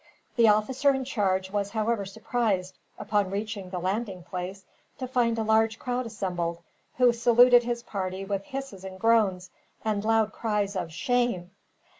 The 0.35 0.47
officer 0.47 0.95
in 0.95 1.05
charge 1.05 1.51
was 1.51 1.69
however 1.69 2.05
surprised, 2.07 2.79
upon 2.97 3.29
reaching 3.29 3.69
the 3.69 3.77
landing 3.77 4.23
place, 4.23 4.65
to 4.97 5.05
find 5.07 5.37
a 5.37 5.43
large 5.43 5.77
crowd 5.77 6.07
assembled, 6.07 6.57
who 6.97 7.13
saluted 7.13 7.61
his 7.61 7.83
party 7.83 8.25
with 8.25 8.45
hisses 8.45 8.83
and 8.83 8.99
groans, 8.99 9.51
and 9.85 10.03
loud 10.03 10.33
cries 10.33 10.75
of 10.75 10.91
"shame!" 10.91 11.51